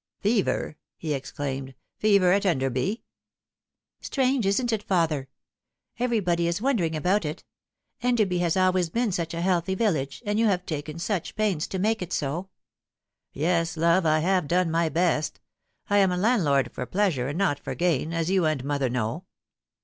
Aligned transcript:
"Fever 0.19 0.77
P' 0.99 1.09
he 1.09 1.13
exclaimed," 1.13 1.75
fever 1.99 2.31
at 2.31 2.43
Enderby 2.43 3.03
I"" 3.03 3.05
Strange, 4.07 4.47
isn't 4.47 4.73
it, 4.73 4.81
father? 4.81 5.29
Everybody 5.99 6.47
is 6.47 6.59
wondering 6.59 6.95
about 6.95 7.21
40 7.21 7.21
The 7.27 7.33
Fatal 7.35 7.43
Three. 7.43 8.09
it. 8.09 8.09
Enderby 8.09 8.37
has 8.39 8.57
always 8.57 8.89
been 8.89 9.11
such 9.11 9.35
a 9.35 9.41
healthy 9.41 9.75
village, 9.75 10.23
and 10.25 10.39
you 10.39 10.47
have 10.47 10.65
taken 10.65 10.97
such 10.97 11.35
pains 11.35 11.67
to 11.67 11.77
make 11.77 12.01
it 12.01 12.11
so."" 12.11 12.49
Yes, 13.31 13.77
love, 13.77 14.07
I 14.07 14.21
have 14.21 14.47
done 14.47 14.71
my 14.71 14.89
best. 14.89 15.39
I 15.87 15.99
am 15.99 16.11
a 16.11 16.17
landlord 16.17 16.71
for 16.73 16.87
plea 16.87 17.11
sure 17.11 17.27
and 17.27 17.37
not 17.37 17.59
for 17.59 17.75
gain, 17.75 18.11
as 18.11 18.31
you 18.31 18.45
and 18.45 18.63
mother 18.63 18.89
know." 18.89 19.25